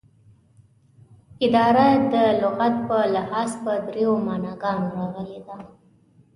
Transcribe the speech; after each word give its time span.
اداره 1.45 1.87
دلغت 2.13 2.75
په 2.87 2.97
لحاظ 3.15 3.49
په 3.63 3.71
دریو 3.85 4.13
معناګانو 4.27 4.87
راغلې 4.97 5.39
ده 5.45 5.57